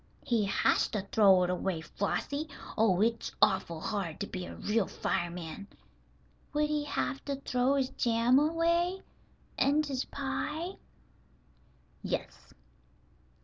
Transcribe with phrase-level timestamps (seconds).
[0.25, 2.49] "He has to throw it away, Flossie.
[2.75, 5.67] Oh, it's awful hard to be a real fireman."
[6.53, 9.03] "Would he have to throw his jam away,
[9.59, 10.69] and his pie?"
[12.01, 12.51] "Yes."